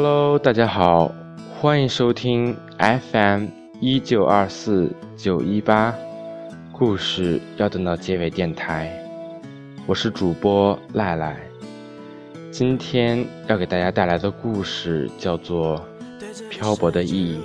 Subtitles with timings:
[0.00, 1.12] Hello，大家好，
[1.60, 3.46] 欢迎收听 FM
[3.80, 5.92] 一九二四九一八，
[6.70, 8.96] 故事要等到结尾电台，
[9.88, 11.36] 我是主播赖赖，
[12.52, 15.84] 今天要给大家带来的故事叫做
[16.48, 17.40] 《漂泊的意义》。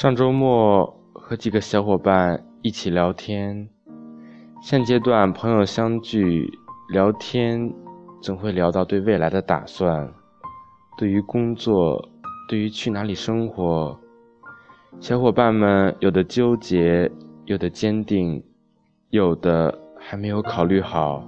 [0.00, 3.68] 上周末和几个小伙伴一起聊天。
[4.62, 6.50] 现阶段朋友相聚
[6.88, 7.70] 聊天，
[8.22, 10.10] 总会聊到对未来的打算，
[10.96, 12.02] 对于工作，
[12.48, 13.94] 对于去哪里生活。
[15.00, 17.12] 小伙伴们有的纠结，
[17.44, 18.42] 有的坚定，
[19.10, 21.22] 有的还没有考虑好，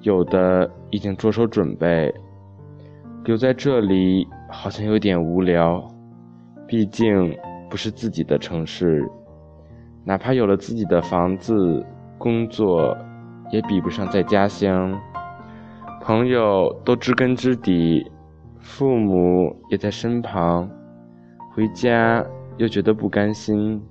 [0.00, 2.10] 有的已经着手准备。
[3.26, 5.86] 留在这里好像有点无聊，
[6.66, 7.36] 毕竟。
[7.72, 9.10] 不是自己的城市，
[10.04, 11.82] 哪怕有了自己的房子、
[12.18, 12.94] 工作，
[13.50, 15.00] 也比不上在家乡。
[16.02, 18.06] 朋友都知根知底，
[18.60, 20.68] 父母也在身旁，
[21.54, 22.22] 回家
[22.58, 23.82] 又觉得不甘心。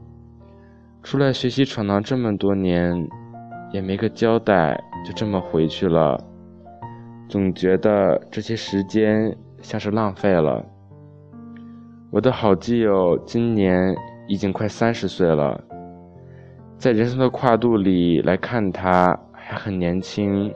[1.01, 3.09] 出来学习闯荡这么多年，
[3.71, 6.23] 也没个交代，就这么回去了，
[7.27, 10.63] 总觉得这些时间像是浪费了。
[12.11, 13.95] 我的好基友今年
[14.27, 15.57] 已经快三十岁了，
[16.77, 20.53] 在人生的跨度里来看，他还很年轻。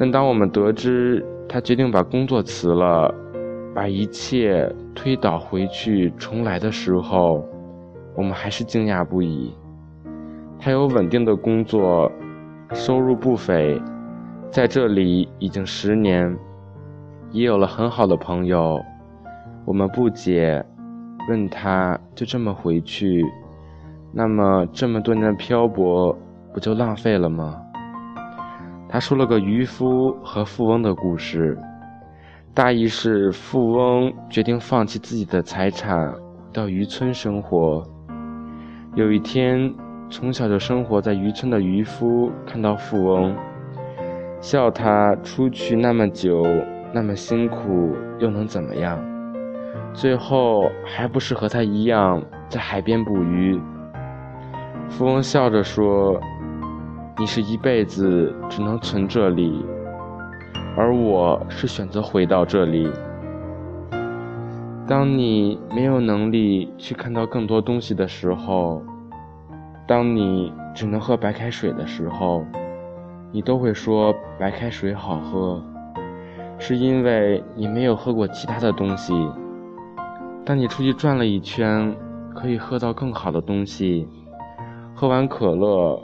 [0.00, 3.14] 但当我们得知他决定把工作辞了，
[3.74, 7.46] 把一切推倒回去重来的时候，
[8.16, 9.54] 我们还是惊讶不已。
[10.58, 12.10] 他有稳定的工作，
[12.72, 13.78] 收入不菲，
[14.50, 16.34] 在这里已经十年，
[17.32, 18.80] 也有了很好的朋友。
[19.64, 20.64] 我们不解，
[21.28, 23.24] 问他就这么回去，
[24.12, 26.16] 那么这么多年的漂泊
[26.52, 27.62] 不就浪费了吗？
[28.88, 31.56] 他说了个渔夫和富翁的故事，
[32.52, 36.12] 大意是富翁决定放弃自己的财产，
[36.52, 37.82] 到渔村生活。
[38.94, 39.72] 有一天，
[40.10, 43.34] 从小就生活在渔村的渔夫看到富翁，
[44.40, 46.44] 笑他出去那么久，
[46.92, 49.00] 那么辛苦，又能怎么样？
[49.92, 53.60] 最后还不是和他一样在海边捕鱼。
[54.88, 56.20] 富翁笑着说
[57.18, 59.64] ：“你是一辈子只能存这里，
[60.76, 62.90] 而我是选择回到这里。
[64.86, 68.82] 当你没有能力去看到更多东西的时候，
[69.86, 72.44] 当你只能喝白开水的时候，
[73.30, 75.62] 你都会说白开水好喝，
[76.58, 79.14] 是因为你没有喝过其他的东西。”
[80.44, 81.96] 当你出去转了一圈，
[82.34, 84.08] 可以喝到更好的东西。
[84.94, 85.96] 喝完可乐、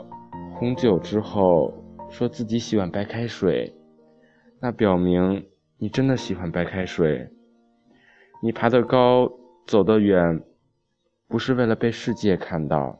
[0.55, 1.73] 红酒之后，
[2.09, 3.75] 说自己喜欢白开水，
[4.61, 5.45] 那表明
[5.77, 7.29] 你真的喜欢白开水。
[8.41, 9.29] 你爬得高，
[9.67, 10.41] 走得远，
[11.27, 12.97] 不是为了被世界看到，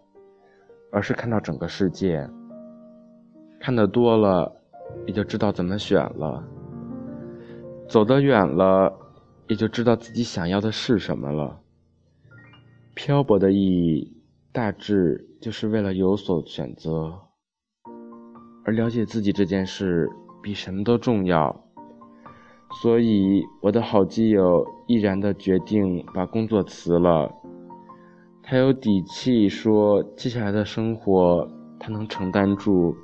[0.92, 2.30] 而是看到整个世界。
[3.62, 4.54] 看得多了，
[5.06, 6.44] 也就知道怎么选了。
[7.88, 8.94] 走得远了。
[9.50, 11.60] 也就知道自己想要的是什么了。
[12.94, 14.16] 漂泊的意义，
[14.52, 17.20] 大致就是为了有所选择，
[18.64, 20.08] 而了解自己这件事
[20.44, 21.66] 比什么都重要。
[22.80, 27.34] 所以，我的好基友毅然的决定把工作辞了。
[28.44, 31.50] 他有底气说，接下来的生活
[31.80, 32.96] 他能承担住，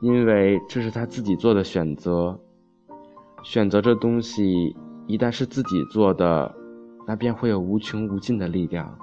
[0.00, 2.40] 因为这是他自己做的选择。
[3.44, 4.74] 选择这东西。
[5.06, 6.54] 一旦是自己做的，
[7.06, 8.96] 那便会有无穷无尽的力量。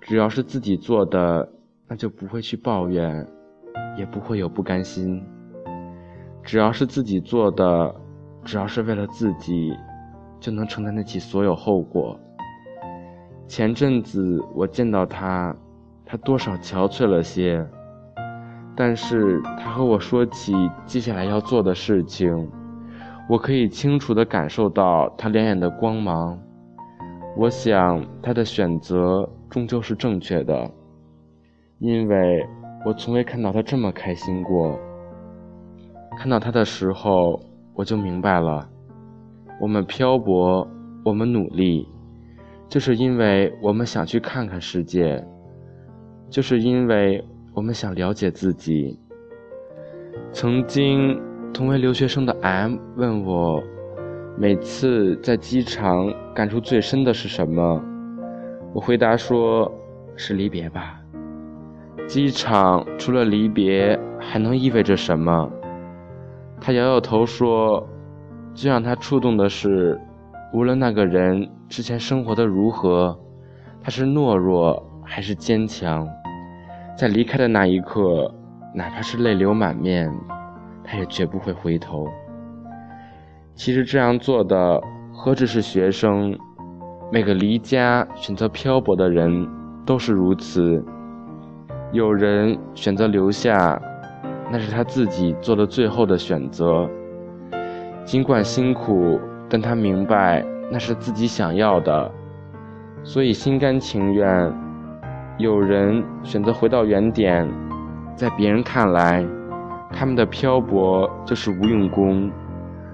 [0.00, 1.48] 只要是自己做的，
[1.88, 3.26] 那就不会去抱怨，
[3.98, 5.20] 也不会有不甘心。
[6.44, 7.94] 只要是自己做的，
[8.44, 9.74] 只要是为了自己，
[10.38, 12.20] 就能承担得起所有后果。
[13.48, 15.56] 前阵子我见到他，
[16.04, 17.66] 他多少憔悴了些，
[18.76, 20.54] 但是他和我说起
[20.86, 22.48] 接下来要做的事情。
[23.28, 26.38] 我可以清楚地感受到他两眼的光芒。
[27.36, 30.70] 我想他的选择终究是正确的，
[31.78, 32.46] 因为
[32.84, 34.78] 我从未看到他这么开心过。
[36.16, 37.40] 看到他的时候，
[37.74, 38.68] 我就明白了：
[39.60, 40.68] 我们漂泊，
[41.04, 41.88] 我们努力，
[42.68, 45.26] 就是因为我们想去看看世界，
[46.30, 48.96] 就是因为我们想了解自己。
[50.30, 51.20] 曾经
[51.54, 53.62] 同为留学生的 M 问我，
[54.36, 57.80] 每次在机场感触最深的是什么？
[58.72, 59.72] 我回答说，
[60.16, 61.00] 是离别吧。
[62.08, 65.48] 机场除了离别，还能意味着什么？
[66.60, 67.88] 他摇摇头说，
[68.52, 69.96] 最让他触动的是，
[70.52, 73.16] 无论那个人之前生活的如何，
[73.80, 76.08] 他是懦弱还是坚强，
[76.98, 78.28] 在离开的那一刻。
[78.74, 80.12] 哪怕是泪流满面，
[80.84, 82.06] 他也绝不会回头。
[83.54, 84.80] 其实这样做的
[85.12, 86.36] 何止是学生，
[87.10, 89.48] 每个离家选择漂泊的人
[89.86, 90.84] 都是如此。
[91.92, 93.80] 有人选择留下，
[94.50, 96.88] 那是他自己做的最后的选择。
[98.04, 102.10] 尽管辛苦，但他明白那是自己想要的，
[103.02, 104.52] 所以心甘情愿。
[105.38, 107.48] 有人选择回到原点。
[108.16, 109.26] 在别人看来，
[109.90, 112.30] 他们的漂泊就是无用功，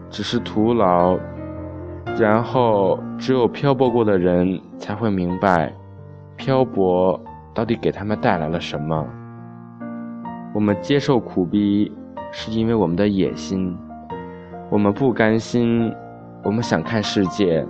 [0.08, 1.19] 只是徒劳。
[2.19, 5.72] 然后，只有漂泊过的人才会明白，
[6.37, 7.19] 漂泊
[7.54, 9.06] 到底给他们带来了什么。
[10.52, 11.90] 我们接受苦逼，
[12.32, 13.75] 是因为我们的野心；
[14.69, 15.94] 我们不甘心，
[16.43, 17.64] 我们想看世界；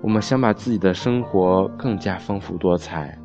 [0.00, 3.18] 我们想把自己的生活更加丰富多彩。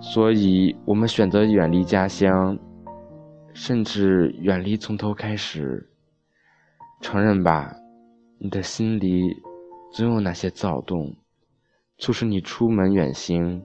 [0.00, 2.56] 所以，我们选择远离家乡，
[3.52, 5.90] 甚至远离从头开始。
[7.00, 7.74] 承认吧，
[8.38, 9.22] 你的心里
[9.92, 11.16] 总有那些躁动，
[11.98, 13.62] 促使你出门远行，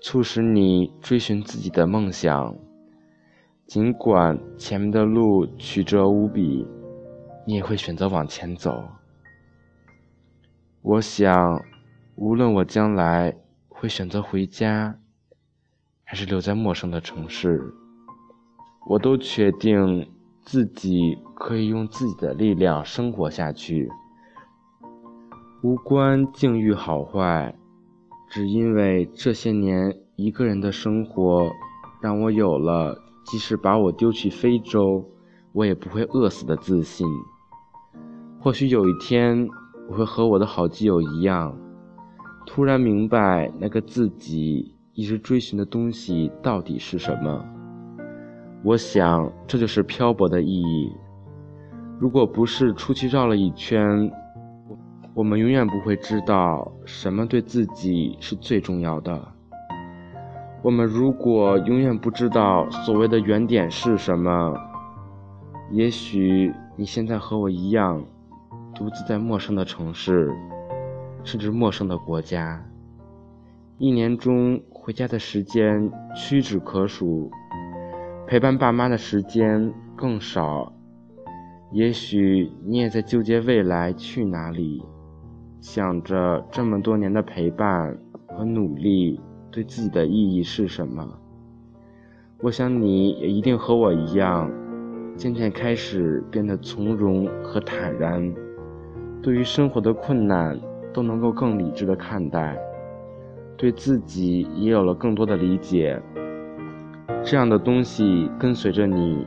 [0.00, 2.56] 促使你追寻自己的梦想。
[3.66, 6.66] 尽管前面的路曲折无比，
[7.46, 8.82] 你也会选择往前走。
[10.80, 11.62] 我想，
[12.16, 13.36] 无论我将来
[13.68, 14.98] 会选择回家。
[16.04, 17.72] 还是留在陌生的城市，
[18.86, 20.08] 我都确定
[20.42, 23.88] 自己可以用自己的力量生活下去，
[25.62, 27.54] 无关境遇好坏，
[28.28, 31.50] 只因为这些年一个人的生活，
[32.00, 35.04] 让我有了即使把我丢去非洲，
[35.52, 37.06] 我也不会饿死的自信。
[38.40, 39.48] 或许有一天，
[39.88, 41.56] 我会和我的好基友一样，
[42.46, 44.74] 突然明白那个自己。
[44.94, 47.42] 一直追寻的东西到底是什么？
[48.64, 50.94] 我想，这就是漂泊的意义。
[51.98, 54.08] 如果不是出去绕了一圈，
[55.14, 59.20] 我们永远不会知道什么对自己是最重要的。
[60.62, 64.54] 我们如果永远不知道所谓的原点是什么，
[65.72, 68.00] 也许你现在和我一样，
[68.76, 70.32] 独自在陌生的城市，
[71.24, 72.64] 甚至陌生的国家，
[73.78, 74.62] 一年中。
[74.84, 77.30] 回家的时间屈指可数，
[78.26, 80.72] 陪伴爸妈的时间更少。
[81.70, 84.82] 也许你也在纠结未来去哪里，
[85.60, 87.96] 想着这么多年的陪伴
[88.28, 89.20] 和努力
[89.50, 91.06] 对自己的意义是什么。
[92.40, 94.50] 我想你也一定和我一样，
[95.16, 98.34] 渐渐开始变得从容和坦然，
[99.22, 100.58] 对于生活的困难
[100.92, 102.58] 都能够更理智的看待。
[103.56, 106.00] 对自己也有了更多的理解，
[107.24, 109.26] 这样的东西跟随着你，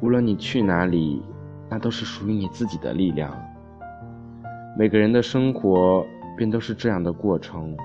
[0.00, 1.22] 无论你去哪里，
[1.70, 3.30] 那都是属于你自己的力量。
[4.78, 6.04] 每个人的生活
[6.36, 7.76] 便都是这样的过程，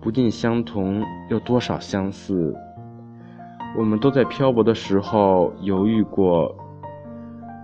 [0.00, 2.54] 不尽相同，又多少相似。
[3.76, 6.54] 我们都在漂泊的时候犹豫过，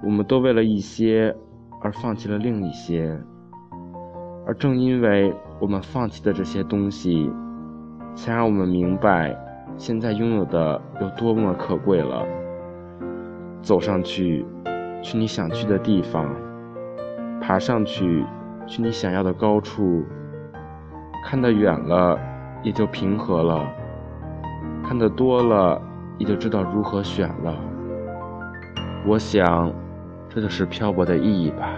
[0.02, 1.34] 我们都为了一些
[1.80, 3.18] 而放弃了另一些，
[4.46, 5.34] 而正因为。
[5.58, 7.30] 我们放弃的这些东西，
[8.14, 9.34] 才让我们明白，
[9.78, 12.26] 现在拥有的有多么可贵了。
[13.60, 14.46] 走上去，
[15.02, 16.24] 去你想去的地方；
[17.40, 18.24] 爬上去，
[18.66, 20.04] 去你想要的高处。
[21.24, 22.18] 看得远了，
[22.62, 23.66] 也就平和了；
[24.86, 25.82] 看得多了，
[26.18, 27.54] 也就知道如何选了。
[29.04, 29.72] 我想，
[30.28, 31.70] 这就是漂泊的意义吧。